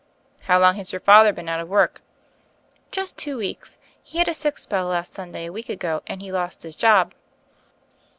"How 0.49 0.57
long 0.57 0.77
has 0.77 0.91
your 0.91 0.99
father 0.99 1.31
been 1.31 1.47
out 1.47 1.59
of 1.59 1.67
work?" 1.69 2.01
"Just 2.89 3.19
two 3.19 3.37
weeks: 3.37 3.77
he 4.01 4.17
had 4.17 4.27
a 4.27 4.33
sick 4.33 4.57
spell 4.57 4.87
last 4.87 5.13
Sun 5.13 5.31
day 5.31 5.45
a 5.45 5.51
week 5.53 5.69
ago, 5.69 6.01
and 6.07 6.23
he 6.23 6.31
lost 6.31 6.63
his 6.63 6.75
pb. 6.75 7.11